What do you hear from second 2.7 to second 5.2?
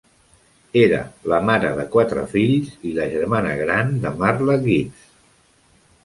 i la germana gran de Marla Gibbs.